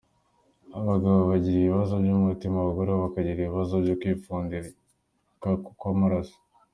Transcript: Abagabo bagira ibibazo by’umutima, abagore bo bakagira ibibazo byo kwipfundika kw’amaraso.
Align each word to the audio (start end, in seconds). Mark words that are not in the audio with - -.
Abagabo 0.79 1.19
bagira 1.29 1.55
ibibazo 1.59 1.93
by’umutima, 2.03 2.55
abagore 2.59 2.89
bo 2.91 2.99
bakagira 3.05 3.39
ibibazo 3.43 3.73
byo 3.83 3.93
kwipfundika 4.01 5.49
kw’amaraso. 5.79 6.37